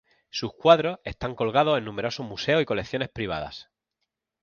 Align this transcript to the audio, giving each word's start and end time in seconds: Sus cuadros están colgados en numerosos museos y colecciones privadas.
Sus 0.31 0.51
cuadros 0.55 0.97
están 1.03 1.35
colgados 1.35 1.77
en 1.77 1.85
numerosos 1.85 2.25
museos 2.25 2.59
y 2.59 2.65
colecciones 2.65 3.09
privadas. 3.09 3.69